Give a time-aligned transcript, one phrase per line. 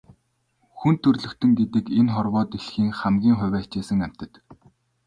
[0.77, 4.31] Хүн төрөлхтөн гэдэг энэ хорвоо дэлхийн хамгийн хувиа хичээсэн амьтад.